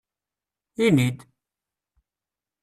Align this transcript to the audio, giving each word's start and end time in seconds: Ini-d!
Ini-d! 0.85 1.19